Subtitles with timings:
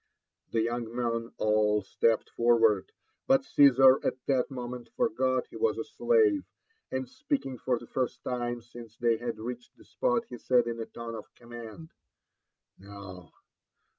[0.49, 2.91] The young men aH stepped forward;
[3.27, 6.43] but Caesar at that moment forgot he was a slave,
[6.91, 10.79] and speaking for the first time, since they had reached the spot, he said in
[10.79, 11.91] a tone of command.;''
[12.79, 13.29] No